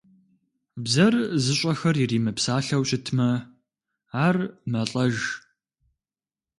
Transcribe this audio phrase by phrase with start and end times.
[0.83, 3.29] Бзэр зыщӀэхэр иримыпсалъэу щытмэ,
[4.25, 4.37] ар
[4.71, 5.15] мэлӀэж.